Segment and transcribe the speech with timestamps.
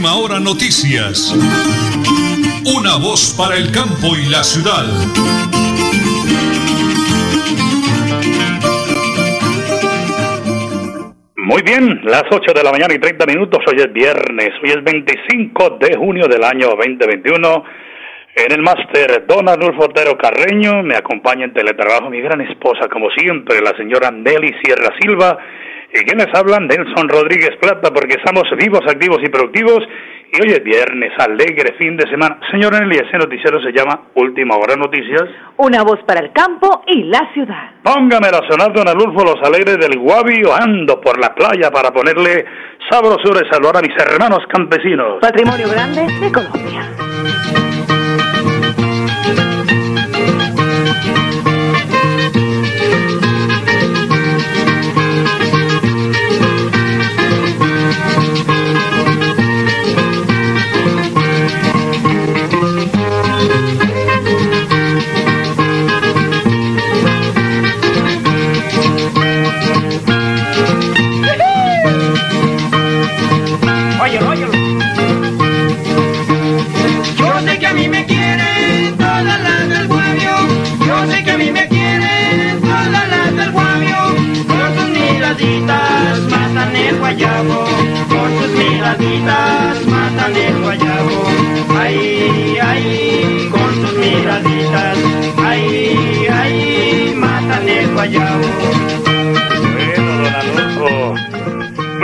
[0.00, 1.30] Última Hora Noticias.
[2.74, 4.86] Una voz para el campo y la ciudad.
[11.36, 14.82] Muy bien, las 8 de la mañana y 30 minutos, hoy es viernes, hoy es
[14.82, 17.64] 25 de junio del año 2021.
[18.36, 23.10] En el máster, don Arnulfo Otero Carreño, me acompaña en teletrabajo mi gran esposa, como
[23.10, 25.36] siempre, la señora Nelly Sierra Silva,
[25.92, 29.80] y quienes hablan, Nelson Rodríguez Plata, porque estamos vivos, activos y productivos.
[30.32, 32.38] Y hoy es viernes, alegre fin de semana.
[32.52, 35.24] Señora Nelly, ese noticiero se llama Última Hora Noticias.
[35.56, 37.72] Una voz para el campo y la ciudad.
[37.82, 40.54] Póngame a sonar, don Arnulfo, los alegres del Guavio.
[40.54, 42.44] Ando por la playa para ponerle
[42.88, 45.18] sabrosura y saludar a mis hermanos campesinos.
[45.20, 47.79] Patrimonio grande de Colombia.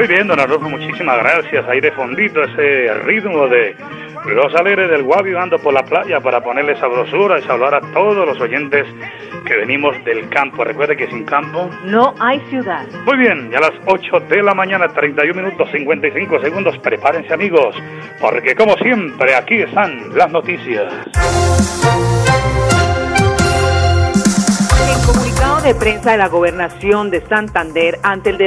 [0.07, 1.67] Muy bien, don muchísimas gracias.
[1.69, 3.75] Ahí de fondito ese ritmo de
[4.27, 8.25] los alegres del Guavio ando por la playa para ponerle sabrosura y saludar a todos
[8.25, 8.87] los oyentes
[9.45, 10.63] que venimos del campo.
[10.63, 12.87] Recuerde que sin campo no hay ciudad.
[13.05, 16.79] Muy bien, ya a las 8 de la mañana, 31 minutos 55 segundos.
[16.79, 17.75] Prepárense amigos,
[18.21, 20.95] porque como siempre aquí están las noticias.
[25.07, 28.39] Comunicado de prensa de la gobernación de Santander ante el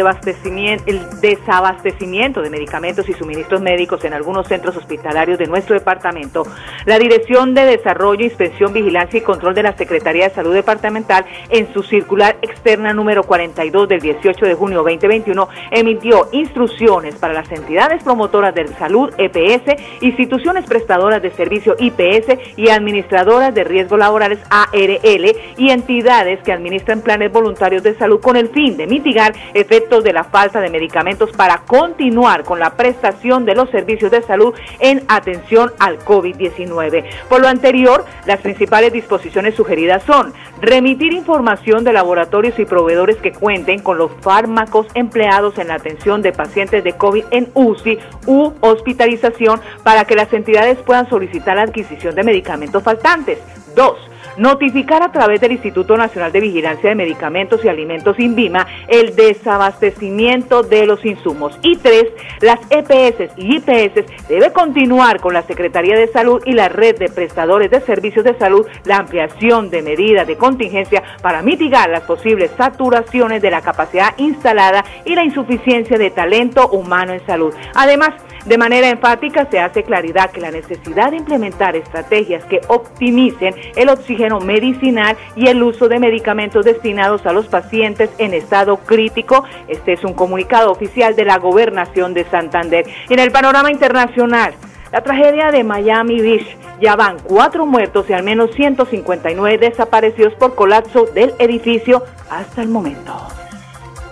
[1.21, 6.45] desabastecimiento de medicamentos y suministros médicos en algunos centros hospitalarios de nuestro departamento,
[6.85, 11.73] la Dirección de Desarrollo, Inspección, Vigilancia y Control de la Secretaría de Salud Departamental, en
[11.73, 18.03] su circular externa número 42 del 18 de junio 2021, emitió instrucciones para las entidades
[18.03, 25.35] promotoras de salud EPS, instituciones prestadoras de servicio IPS y administradoras de riesgos laborales ARL
[25.57, 30.13] y entidades que administran planes voluntarios de salud con el fin de mitigar efectos de
[30.13, 35.03] la falta de medicamentos para continuar con la prestación de los servicios de salud en
[35.07, 37.05] atención al COVID-19.
[37.27, 43.31] Por lo anterior, las principales disposiciones sugeridas son remitir información de laboratorios y proveedores que
[43.31, 48.51] cuenten con los fármacos empleados en la atención de pacientes de COVID en UCI u
[48.61, 53.39] hospitalización para que las entidades puedan solicitar la adquisición de medicamentos faltantes.
[53.75, 53.97] Dos,
[54.37, 60.63] notificar a través del Instituto Nacional de Vigilancia de Medicamentos y Alimentos INVIMA el desabastecimiento
[60.63, 61.57] de los insumos.
[61.61, 62.05] Y tres,
[62.41, 67.09] las EPS y IPS debe continuar con la Secretaría de Salud y la red de
[67.09, 72.51] prestadores de servicios de salud la ampliación de medidas de contingencia para mitigar las posibles
[72.57, 77.53] saturaciones de la capacidad instalada y la insuficiencia de talento humano en salud.
[77.75, 78.13] Además,
[78.45, 83.89] de manera enfática se hace claridad que la necesidad de implementar estrategias que optimicen el
[83.89, 89.43] oxígeno medicinal y el uso de medicamentos destinados a los pacientes en estado crítico.
[89.67, 92.85] Este es un comunicado oficial de la Gobernación de Santander.
[93.09, 94.53] en el panorama internacional,
[94.91, 100.55] la tragedia de Miami Beach ya van cuatro muertos y al menos 159 desaparecidos por
[100.55, 103.13] colapso del edificio hasta el momento.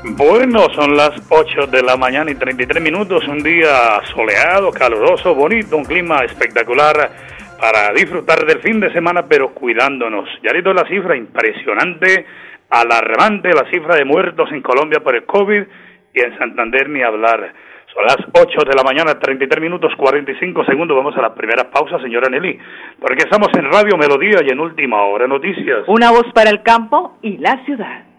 [0.04, 5.76] Bueno, son las 8 de la mañana y 33 minutos, un día soleado, caluroso, bonito,
[5.76, 6.96] un clima espectacular
[7.60, 10.30] para disfrutar del fin de semana, pero cuidándonos.
[10.44, 12.26] Ya visto la cifra impresionante,
[12.70, 15.64] alarmante, la cifra de muertos en Colombia por el COVID
[16.14, 17.52] y en Santander ni hablar.
[17.92, 20.96] Son las 8 de la mañana, 33 minutos, 45 segundos.
[20.96, 22.60] Vamos a la primera pausa, señora Nelly,
[23.00, 25.86] porque estamos en Radio Melodía y en Última Hora Noticias.
[25.88, 28.04] Una voz para el campo y la ciudad.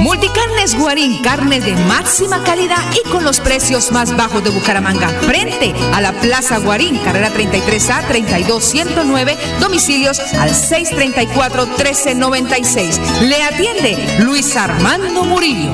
[0.00, 5.08] Multicarnes Guarín, carne de máxima calidad y con los precios más bajos de Bucaramanga.
[5.08, 13.00] Frente a la Plaza Guarín, carrera 33A 32109, domicilios al 634-1396.
[13.22, 15.72] Le atiende Luis Armando Murillo.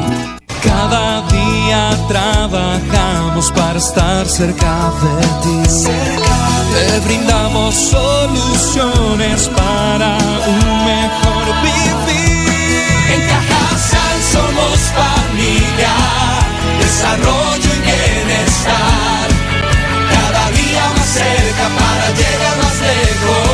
[0.63, 5.59] Cada día trabajamos para estar cerca de ti.
[6.73, 10.17] Te brindamos soluciones para
[10.47, 11.94] un mejor vivir.
[14.35, 15.95] Somos familia,
[16.81, 19.29] desarrollo y bienestar.
[20.11, 23.54] Cada día más cerca para llegar más lejos.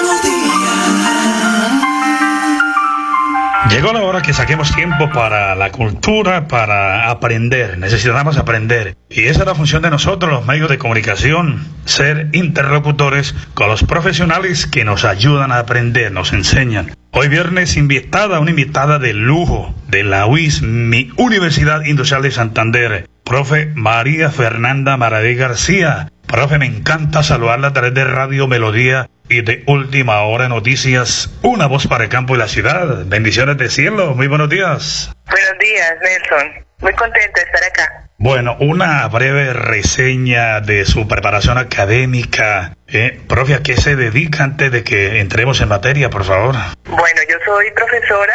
[3.71, 7.77] Llegó la hora que saquemos tiempo para la cultura, para aprender.
[7.77, 8.97] Necesitamos aprender.
[9.09, 13.83] Y esa es la función de nosotros, los medios de comunicación, ser interlocutores con los
[13.83, 16.93] profesionales que nos ayudan a aprender, nos enseñan.
[17.11, 23.09] Hoy viernes invitada, una invitada de lujo de la UIS, mi Universidad Industrial de Santander,
[23.23, 26.09] profe María Fernanda Maradí García.
[26.31, 31.67] Profe, me encanta saludarla a través de Radio Melodía y de Última Hora Noticias, una
[31.67, 33.03] voz para el campo y la ciudad.
[33.05, 35.11] Bendiciones de cielo, muy buenos días.
[35.29, 36.65] Buenos días, Nelson.
[36.79, 38.07] Muy contento de estar acá.
[38.17, 42.77] Bueno, una breve reseña de su preparación académica.
[42.87, 46.55] Eh, profe, ¿a qué se dedica antes de que entremos en materia, por favor?
[46.85, 48.33] Bueno, yo soy profesora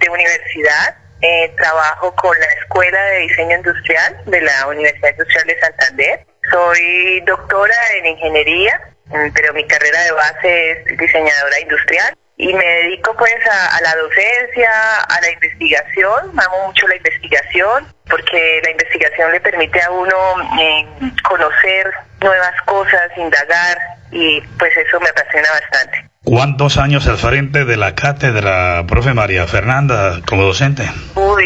[0.00, 0.96] de universidad.
[1.22, 6.26] Eh, trabajo con la Escuela de Diseño Industrial de la Universidad Industrial de Santander.
[6.50, 12.64] Soy doctora en ingeniería, mm, pero mi carrera de base es diseñadora industrial y me
[12.64, 14.70] dedico pues a, la docencia,
[15.08, 20.16] a la investigación, amo mucho la investigación porque la investigación le permite a uno
[20.60, 20.86] eh,
[21.26, 23.78] conocer nuevas cosas, indagar
[24.10, 26.10] y pues eso me apasiona bastante.
[26.26, 30.82] ¿Cuántos años al frente de la cátedra, profe María Fernanda, como docente?
[31.14, 31.44] Uy,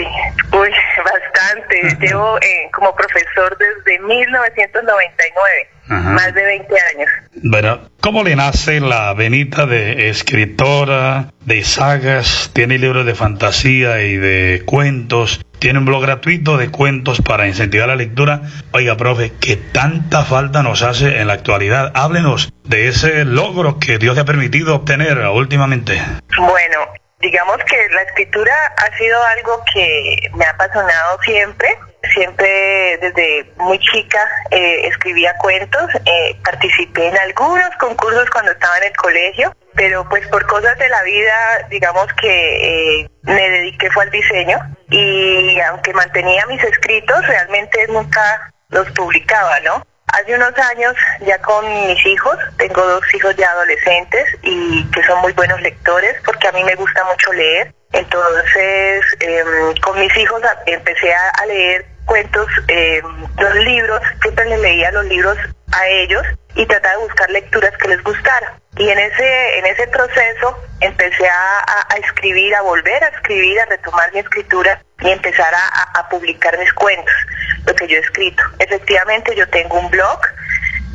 [0.53, 0.71] uy,
[1.05, 1.99] bastante.
[2.01, 6.11] Llevo eh, como profesor desde 1999, Ajá.
[6.13, 7.11] más de 20 años.
[7.43, 12.51] Bueno, ¿cómo le nace la venita de escritora, de sagas?
[12.55, 15.43] Tiene libros de fantasía y de cuentos.
[15.61, 18.41] Tiene un blog gratuito de cuentos para incentivar la lectura.
[18.73, 21.93] Oiga, profe, que tanta falta nos hace en la actualidad.
[21.95, 26.01] Háblenos de ese logro que Dios le ha permitido obtener últimamente.
[26.39, 26.79] Bueno,
[27.21, 31.69] digamos que la escritura ha sido algo que me ha apasionado siempre.
[32.15, 38.85] Siempre desde muy chica eh, escribía cuentos, eh, participé en algunos concursos cuando estaba en
[38.85, 44.05] el colegio, pero pues por cosas de la vida, digamos que eh, me dediqué fue
[44.05, 44.59] al diseño
[44.89, 49.83] y aunque mantenía mis escritos, realmente nunca los publicaba, ¿no?
[50.13, 55.21] Hace unos años, ya con mis hijos, tengo dos hijos ya adolescentes y que son
[55.21, 57.73] muy buenos lectores porque a mí me gusta mucho leer.
[57.93, 63.05] Entonces, em, con mis hijos empecé a, leer cuentos, em,
[63.39, 65.39] los libros, siempre les leía los libros
[65.71, 66.27] a ellos
[66.57, 68.53] y trataba de buscar lecturas que les gustaran.
[68.77, 74.13] Y en ese, en ese proceso empecé a, escribir, a volver a escribir, a retomar
[74.13, 77.15] mi escritura y empezar a publicar mis cuentos
[77.67, 78.43] lo que yo he escrito.
[78.59, 80.21] Efectivamente, yo tengo un blog,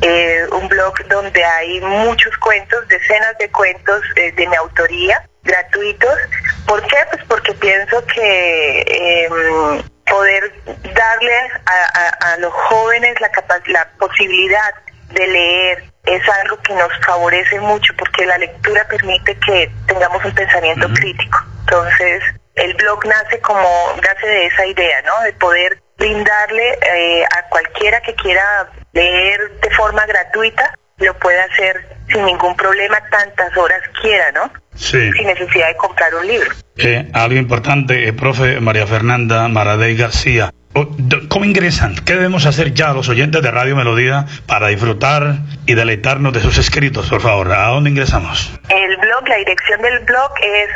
[0.02, 6.18] eh, un blog donde hay muchos cuentos, decenas de cuentos eh, de mi autoría, gratuitos.
[6.66, 6.96] ¿Por qué?
[7.10, 10.52] Pues porque pienso que em, poder
[10.94, 11.32] darle
[11.66, 13.30] a, los jóvenes la,
[13.66, 14.74] la posibilidad
[15.10, 20.34] de leer es algo que nos favorece mucho porque la lectura permite que tengamos un
[20.34, 21.38] pensamiento crítico.
[21.60, 22.22] Entonces,
[22.54, 23.68] el blog nace como,
[24.02, 25.20] nace de esa idea, ¿no?
[25.24, 31.96] De poder brindarle eh, a cualquiera que quiera leer de forma gratuita, lo puede hacer
[32.08, 34.50] sin ningún problema tantas horas quiera, ¿no?
[34.76, 35.12] Sí.
[35.12, 36.50] Sin necesidad de comprar un libro.
[36.76, 40.52] Eh, algo importante, eh, profe María Fernanda Maradei García.
[40.74, 40.86] Oh,
[41.28, 41.94] ¿Cómo ingresan?
[42.04, 46.58] ¿Qué debemos hacer ya los oyentes de Radio Melodía para disfrutar y deleitarnos de sus
[46.58, 47.50] escritos, por favor?
[47.50, 48.52] ¿A dónde ingresamos?
[48.68, 50.68] El blog, la dirección del blog es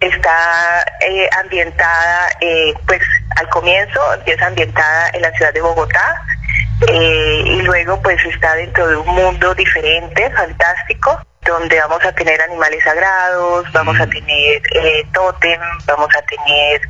[0.00, 3.00] Está eh, ambientada, eh, pues
[3.36, 6.22] al comienzo empieza ambientada en la ciudad de Bogotá
[6.88, 12.82] y luego pues está dentro de un mundo diferente, fantástico, donde vamos a tener animales
[12.84, 14.10] sagrados, vamos a mm.
[14.10, 16.80] tener eh, tótem, vamos a tener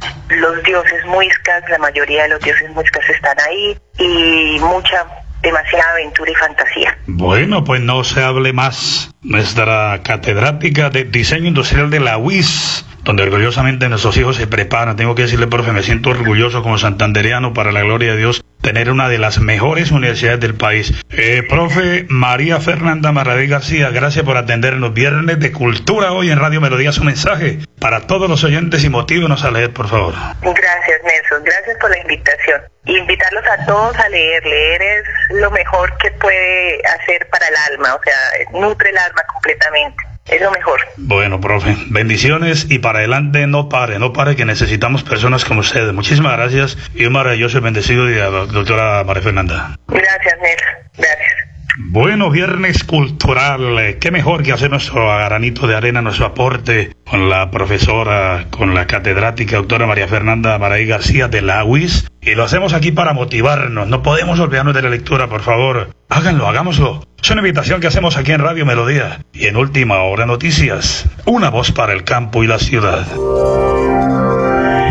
[0.40, 5.06] los dioses muiscas, la mayoría de los dioses muiscas están ahí y mucha,
[5.42, 6.98] demasiada aventura y fantasía.
[7.06, 9.10] Bueno, pues no se hable más.
[9.22, 14.96] Nuestra catedrática de diseño industrial de la UIS donde orgullosamente nuestros hijos se preparan.
[14.96, 18.90] Tengo que decirle, profe, me siento orgulloso como santandereano, para la gloria de Dios, tener
[18.90, 20.92] una de las mejores universidades del país.
[21.10, 24.94] Eh, profe María Fernanda Maradí García, gracias por atendernos.
[24.94, 29.44] Viernes de Cultura hoy en Radio Melodía, su mensaje para todos los oyentes y motívenos
[29.44, 30.14] a leer, por favor.
[30.42, 31.44] Gracias, Nelson.
[31.44, 32.60] Gracias por la invitación.
[32.84, 34.44] Invitarlos a todos a leer.
[34.44, 39.22] Leer es lo mejor que puede hacer para el alma, o sea, nutre el alma
[39.32, 40.80] completamente es lo mejor.
[40.96, 45.92] Bueno, profe, bendiciones y para adelante no pare, no pare que necesitamos personas como ustedes.
[45.92, 49.76] Muchísimas gracias y un maravilloso y bendecido día, doctora María Fernanda.
[49.88, 50.90] Gracias, Nelson.
[50.96, 51.51] Gracias.
[51.78, 53.96] Bueno, viernes cultural.
[53.98, 58.86] Qué mejor que hacer nuestro granito de arena, nuestro aporte con la profesora, con la
[58.86, 62.10] catedrática doctora María Fernanda Maray García de la UIS.
[62.20, 63.88] Y lo hacemos aquí para motivarnos.
[63.88, 65.90] No podemos olvidarnos de la lectura, por favor.
[66.10, 67.06] Háganlo, hagámoslo.
[67.22, 69.24] Es una invitación que hacemos aquí en Radio Melodía.
[69.32, 73.06] Y en Última Hora Noticias, una voz para el campo y la ciudad.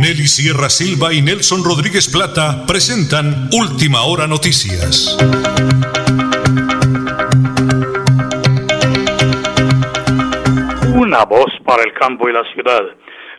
[0.02, 5.16] Nelly Sierra Silva y Nelson Rodríguez Plata presentan Última Hora Noticias.
[11.12, 12.84] Una voz para el campo y la ciudad.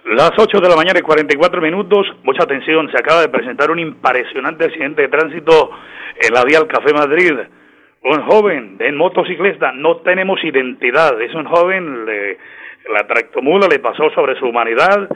[0.05, 3.79] Las 8 de la mañana y 44 minutos, mucha atención, se acaba de presentar un
[3.79, 5.71] impresionante accidente de tránsito
[6.21, 7.33] en la vía al Café Madrid.
[8.03, 12.05] Un joven en motocicleta, no tenemos identidad, es un joven,
[12.93, 15.09] la tractomula le pasó sobre su humanidad.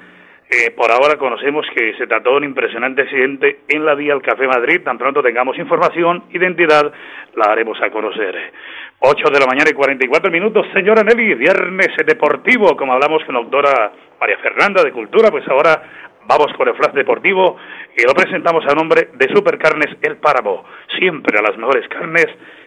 [0.48, 4.22] Eh, por ahora conocemos que se trató de un impresionante accidente en la vía al
[4.22, 4.80] Café Madrid.
[4.84, 6.92] Tan pronto tengamos información, identidad,
[7.34, 8.52] la haremos a conocer.
[9.00, 13.40] 8 de la mañana y 44 minutos, señora Nelly, viernes deportivo, como hablamos con la
[13.42, 15.82] doctora María Fernanda de Cultura, pues ahora
[16.28, 17.56] Vamos con el flash deportivo
[17.96, 20.64] y lo presentamos a nombre de Supercarnes El Páramo.
[20.98, 22.26] Siempre a las mejores carnes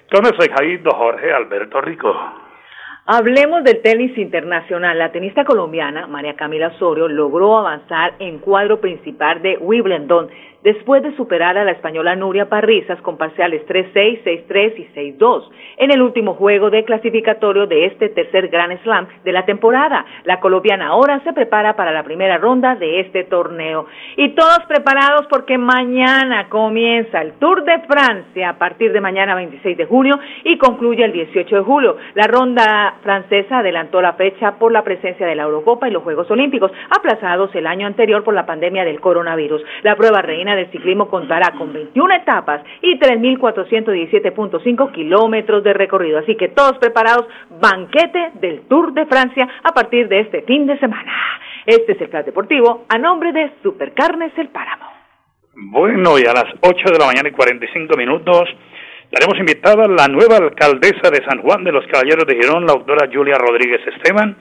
[0.09, 2.48] con el fijadito Jorge Alberto Rico.
[3.11, 4.99] Hablemos del tenis internacional.
[4.99, 10.29] La tenista colombiana María Camila Osorio logró avanzar en cuadro principal de Wimbledon
[10.63, 15.91] después de superar a la española Nuria Parrizas con parciales 3-6, 6-3 y 6-2 en
[15.91, 20.05] el último juego de clasificatorio de este tercer Grand Slam de la temporada.
[20.25, 23.85] La colombiana ahora se prepara para la primera ronda de este torneo.
[24.17, 29.77] Y todos preparados porque mañana comienza el Tour de Francia a partir de mañana 26
[29.77, 31.97] de junio y concluye el 18 de julio.
[32.15, 36.29] La ronda francesa adelantó la fecha por la presencia de la Eurocopa y los Juegos
[36.31, 39.63] Olímpicos, aplazados el año anterior por la pandemia del coronavirus.
[39.83, 46.19] La prueba reina del ciclismo contará con 21 etapas y 3.417.5 kilómetros de recorrido.
[46.19, 47.27] Así que todos preparados,
[47.61, 51.11] banquete del Tour de Francia a partir de este fin de semana.
[51.65, 54.85] Este es el plan deportivo a nombre de Supercarnes El Páramo.
[55.55, 58.49] Bueno, y a las 8 de la mañana y 45 minutos
[59.11, 63.09] Estaremos invitada la nueva alcaldesa de San Juan de los Caballeros de Girón, la doctora
[63.11, 64.37] Julia Rodríguez Esteban.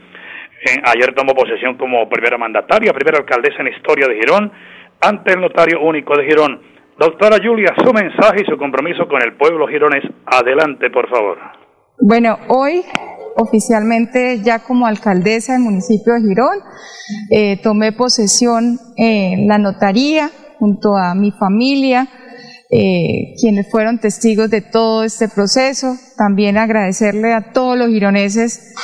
[0.61, 4.53] Eh, ayer tomó posesión como primera mandataria, primera alcaldesa en historia de Girón
[5.00, 6.61] ante el notario único de Girón.
[6.99, 10.02] Doctora Julia, su mensaje y su compromiso con el pueblo girones.
[10.26, 11.38] Adelante, por favor.
[12.00, 12.83] Bueno, hoy
[13.37, 16.59] oficialmente ya como alcaldesa del municipio de Girón,
[17.31, 22.09] eh, tomé posesión en la notaría junto a mi familia,
[22.69, 25.95] eh, quienes fueron testigos de todo este proceso.
[26.17, 28.75] También agradecerle a todos los gironeses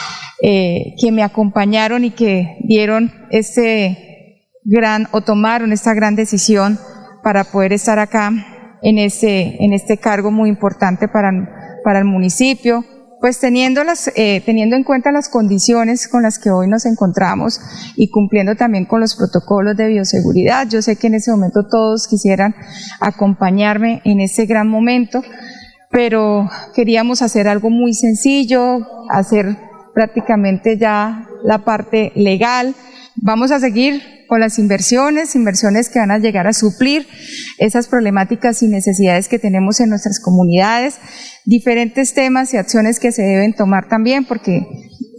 [0.40, 4.13] eh, que me acompañaron y que dieron este
[4.64, 6.78] gran o tomaron esta gran decisión
[7.22, 8.30] para poder estar acá
[8.82, 11.30] en este, en este cargo muy importante para,
[11.84, 12.84] para el municipio,
[13.20, 17.60] pues teniendo, las, eh, teniendo en cuenta las condiciones con las que hoy nos encontramos
[17.96, 20.68] y cumpliendo también con los protocolos de bioseguridad.
[20.68, 22.54] Yo sé que en ese momento todos quisieran
[23.00, 25.22] acompañarme en ese gran momento,
[25.90, 29.56] pero queríamos hacer algo muy sencillo, hacer
[29.94, 32.74] prácticamente ya la parte legal.
[33.16, 37.06] Vamos a seguir con las inversiones, inversiones que van a llegar a suplir
[37.58, 40.96] esas problemáticas y necesidades que tenemos en nuestras comunidades,
[41.44, 44.66] diferentes temas y acciones que se deben tomar también, porque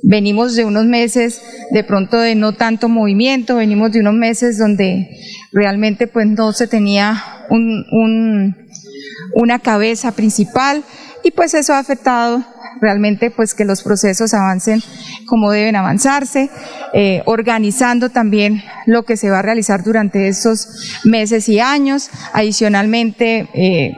[0.03, 1.41] venimos de unos meses
[1.71, 5.09] de pronto de no tanto movimiento, venimos de unos meses donde
[5.51, 8.55] realmente pues no se tenía un,
[9.33, 10.83] una cabeza principal
[11.23, 12.45] y pues eso ha afectado
[12.81, 14.81] realmente pues que los procesos avancen
[15.25, 16.49] como deben avanzarse,
[16.93, 23.49] eh, organizando también lo que se va a realizar durante estos meses y años, adicionalmente
[23.53, 23.93] eh,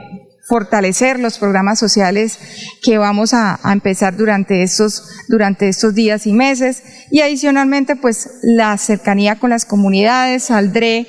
[0.48, 2.38] fortalecer los programas sociales
[2.82, 6.82] que vamos a, empezar durante estos, durante estos días y meses.
[7.10, 11.06] Y adicionalmente pues la cercanía con las comunidades, saldré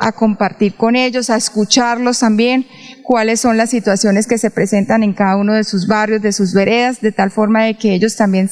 [0.00, 2.66] a compartir con ellos, a escucharlos también,
[3.10, 6.54] cuáles son las situaciones que se presentan en cada uno de sus barrios, de sus
[6.54, 8.48] veredas, de tal forma de que ellos también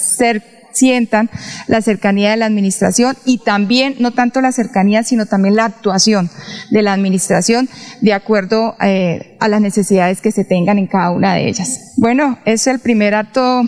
[0.73, 1.31] sientan
[1.69, 6.29] la cercanía de la administración y también, no tanto la cercanía, sino también la actuación
[6.73, 7.69] de la administración
[8.01, 11.93] de acuerdo eh, a las necesidades que se tengan en cada una de ellas.
[11.97, 13.63] Bueno, es el primer acto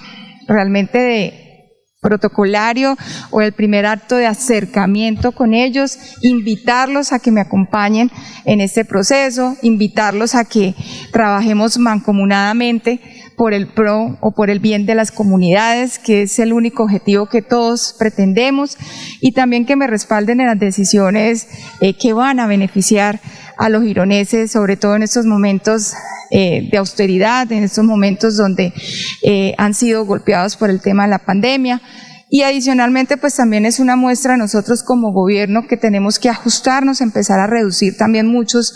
[0.48, 1.49] realmente de
[2.00, 2.96] protocolario
[3.30, 8.10] o el primer acto de acercamiento con ellos, invitarlos a que me acompañen
[8.46, 10.74] en este proceso, invitarlos a que
[11.12, 16.52] trabajemos mancomunadamente por el pro o por el bien de las comunidades, que es el
[16.52, 18.76] único objetivo que todos pretendemos,
[19.22, 21.48] y también que me respalden en las decisiones
[21.80, 23.18] eh, que van a beneficiar
[23.56, 25.94] a los gironeses, sobre todo en estos momentos
[26.30, 28.74] eh, de austeridad, en estos momentos donde
[29.22, 31.80] eh, han sido golpeados por el tema de la pandemia.
[32.28, 37.40] Y adicionalmente, pues también es una muestra nosotros como gobierno que tenemos que ajustarnos, empezar
[37.40, 38.74] a reducir también muchos,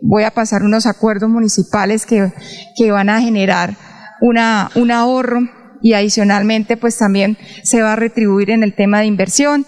[0.00, 2.32] voy a pasar unos acuerdos municipales que,
[2.76, 3.76] que van a generar
[4.20, 5.40] una, un ahorro
[5.80, 9.66] y adicionalmente pues también se va a retribuir en el tema de inversión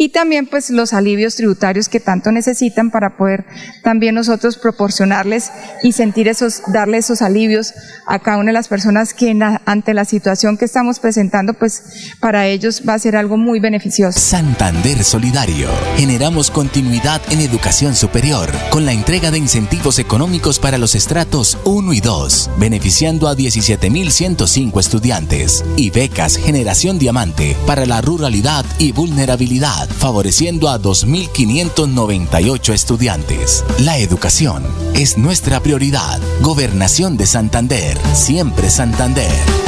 [0.00, 3.44] y también pues los alivios tributarios que tanto necesitan para poder
[3.82, 5.50] también nosotros proporcionarles
[5.82, 7.74] y sentir esos, darle esos alivios
[8.06, 11.82] a cada una de las personas que ante la situación que estamos presentando, pues
[12.20, 14.18] para ellos va a ser algo muy beneficioso.
[14.18, 15.68] Santander Solidario.
[15.96, 21.92] Generamos continuidad en educación superior con la entrega de incentivos económicos para los estratos 1
[21.92, 29.87] y 2, beneficiando a 17.105 estudiantes y becas Generación Diamante para la ruralidad y vulnerabilidad
[29.98, 33.64] favoreciendo a 2.598 estudiantes.
[33.80, 36.20] La educación es nuestra prioridad.
[36.40, 39.67] Gobernación de Santander, siempre Santander.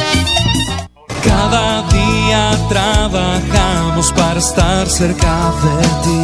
[1.23, 6.21] Cada día trabajamos para estar cerca de ti.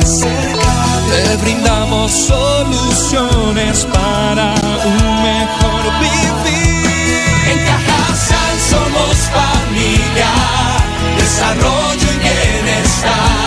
[1.09, 4.55] Te brindamos soluciones para
[4.85, 6.87] un mejor vivir.
[7.51, 10.31] En Cajasal somos familia,
[11.17, 13.46] desarrollo y bienestar.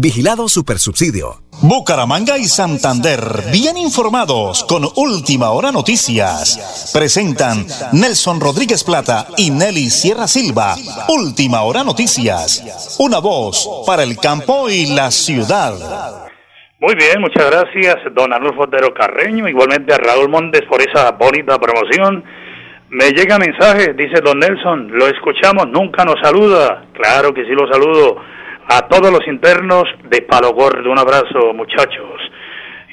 [0.00, 1.42] Vigilado Supersubsidio.
[1.60, 3.18] Bucaramanga y Santander,
[3.50, 6.92] bien informados con Última Hora Noticias.
[6.94, 10.76] Presentan Nelson Rodríguez Plata y Nelly Sierra Silva.
[11.08, 12.96] Última Hora Noticias.
[13.00, 15.74] Una voz para el campo y la ciudad.
[16.78, 21.58] Muy bien, muchas gracias, don Arnulfo Otero Carreño, igualmente a Raúl Montes por esa bonita
[21.58, 22.22] promoción.
[22.90, 26.86] Me llega mensaje, dice don Nelson, lo escuchamos, nunca nos saluda.
[26.92, 28.38] Claro que sí lo saludo.
[28.70, 32.20] A todos los internos de Palo Gordo, un abrazo muchachos.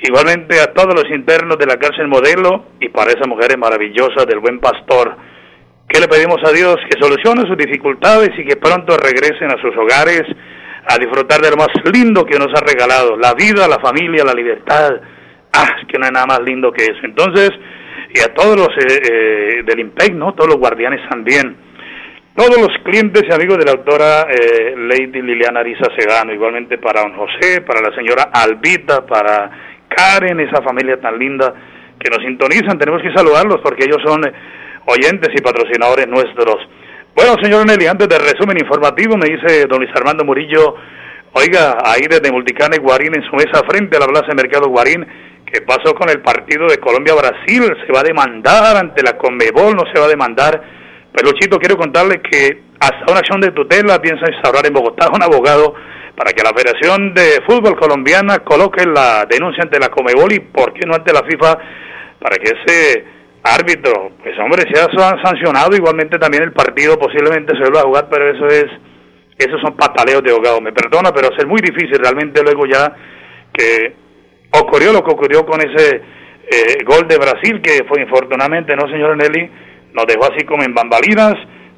[0.01, 4.39] Igualmente a todos los internos de la cárcel modelo y para esas mujeres maravillosas del
[4.39, 5.17] buen pastor.
[5.89, 9.75] Que le pedimos a Dios que solucione sus dificultades y que pronto regresen a sus
[9.75, 10.23] hogares
[10.87, 14.33] a disfrutar de lo más lindo que nos ha regalado, la vida, la familia, la
[14.33, 14.93] libertad.
[15.51, 17.03] Ah, que no hay nada más lindo que eso.
[17.03, 17.51] Entonces,
[18.13, 20.33] y a todos los eh, eh, del IMPEC, ¿no?
[20.35, 21.64] Todos los guardianes también.
[22.35, 26.99] Todos los clientes y amigos de la autora eh, Lady Liliana Ariza Sedano, igualmente para
[26.99, 29.49] don José, para la señora Albita, para
[29.87, 31.53] Karen, esa familia tan linda
[31.97, 34.19] que nos sintonizan, tenemos que saludarlos porque ellos son
[34.85, 36.57] oyentes y patrocinadores nuestros.
[37.15, 40.75] Bueno, señor Nelly, antes del resumen informativo, me dice don Luis Armando Murillo,
[41.31, 44.67] oiga, ahí desde Multicana y Guarín, en su mesa frente a la Plaza de Mercado
[44.67, 45.07] Guarín,
[45.45, 47.63] ¿qué pasó con el partido de Colombia-Brasil?
[47.87, 49.73] ¿Se va a demandar ante la Conmebol?
[49.73, 50.84] ¿No se va a demandar?
[51.15, 55.73] Peluchito, quiero contarle que hasta una acción de tutela piensa instaurar en Bogotá un abogado
[56.13, 60.73] para que la Federación de Fútbol Colombiana coloque la denuncia ante la Comebol y, ¿por
[60.73, 61.57] qué no ante la FIFA?
[62.19, 63.05] Para que ese
[63.43, 64.87] árbitro, pues hombre, sea
[65.23, 65.75] sancionado.
[65.75, 68.65] Igualmente también el partido posiblemente se vuelva a jugar, pero eso es,
[69.37, 70.59] esos son pataleos de abogado.
[70.59, 72.93] Me perdona, pero es muy difícil realmente luego ya
[73.53, 73.95] que
[74.51, 79.15] ocurrió lo que ocurrió con ese eh, gol de Brasil, que fue infortunadamente, ¿no, señor
[79.15, 79.64] Nelly?
[79.95, 81.35] Nos dejó así como en bambalinas.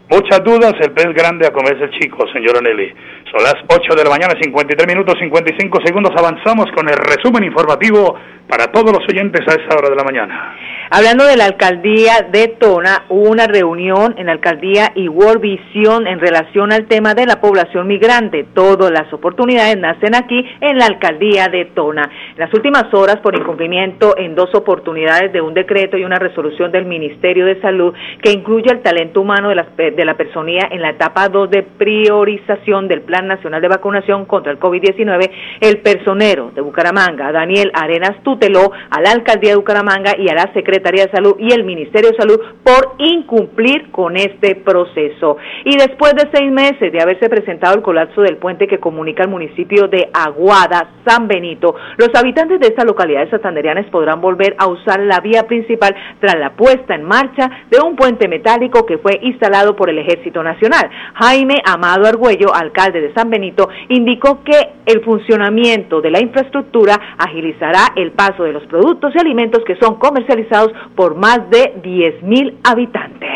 [0.10, 2.94] Muchas dudas, el pez grande a comerse el chico, señora Nelly.
[3.30, 6.14] Son las 8 de la mañana, 53 minutos, 55 segundos.
[6.16, 8.16] Avanzamos con el resumen informativo
[8.48, 10.56] para todos los oyentes a esta hora de la mañana.
[10.90, 16.08] Hablando de la alcaldía de Tona, hubo una reunión en la alcaldía y World Vision
[16.08, 18.46] en relación al tema de la población migrante.
[18.54, 22.10] Todas las oportunidades nacen aquí en la alcaldía de Tona.
[22.32, 26.72] En las últimas horas, por incumplimiento en dos oportunidades de un decreto y una resolución
[26.72, 27.94] del Ministerio de Salud
[28.24, 31.64] que incluye el talento humano de las de la personía en la etapa 2 de
[31.64, 35.30] priorización del Plan Nacional de Vacunación contra el COVID-19,
[35.60, 40.54] el personero de Bucaramanga, Daniel Arenas, tuteló a la Alcaldía de Bucaramanga y a la
[40.54, 45.38] Secretaría de Salud y el Ministerio de Salud por incumplir con este proceso.
[45.66, 49.30] Y después de seis meses de haberse presentado el colapso del puente que comunica el
[49.30, 54.68] municipio de Aguada, San Benito, los habitantes de esta localidad de santanderianas podrán volver a
[54.68, 59.20] usar la vía principal tras la puesta en marcha de un puente metálico que fue
[59.24, 60.90] instalado por el Ejército Nacional.
[61.16, 67.94] Jaime Amado Argüello, alcalde de San Benito, indicó que el funcionamiento de la infraestructura agilizará
[67.96, 73.30] el paso de los productos y alimentos que son comercializados por más de 10.000 habitantes.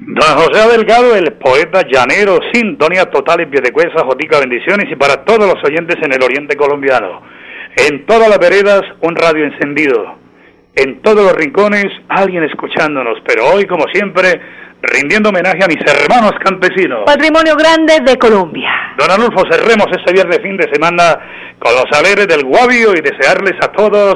[0.00, 5.46] Don José Delgado, el poeta llanero, sintonía total en Piedecuesta, Jotica, bendiciones y para todos
[5.52, 7.20] los oyentes en el oriente colombiano.
[7.76, 10.27] En todas las veredas, un radio encendido.
[10.74, 13.18] En todos los rincones, alguien escuchándonos.
[13.26, 14.40] Pero hoy, como siempre,
[14.82, 17.00] rindiendo homenaje a mis hermanos campesinos.
[17.04, 18.70] Patrimonio grande de Colombia.
[18.96, 21.18] Don Anulfo, cerremos este viernes fin de semana
[21.58, 24.14] con los aleres del Guavio y desearles a todos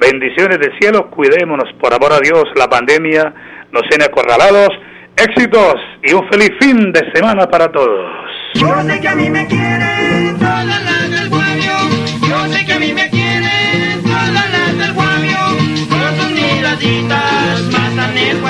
[0.00, 1.10] bendiciones del cielo.
[1.10, 3.32] Cuidémonos, por amor a Dios, la pandemia
[3.70, 4.70] nos tiene acorralados
[5.16, 8.10] éxitos y un feliz fin de semana para todos.
[8.54, 11.09] Yo sé que a mí me quieren todas las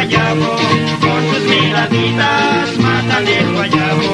[0.00, 0.56] guayabo.
[1.00, 4.08] Con sus miraditas matan el guayabo.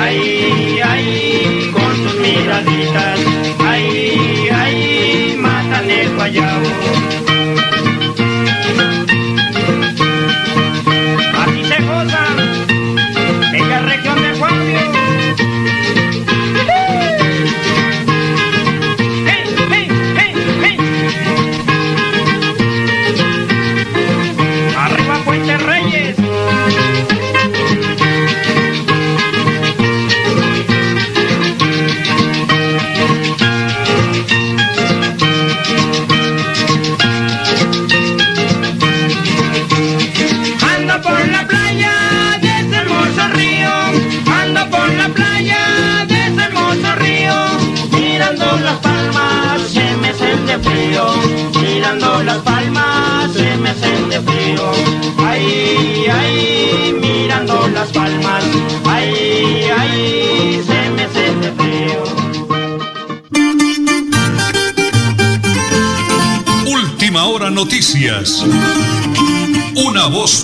[0.00, 3.20] Ay, ay, con sus miraditas.
[3.60, 6.68] Ay, ay, matan el guayabo.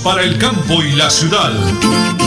[0.06, 2.25] Para el campo y la ciudad.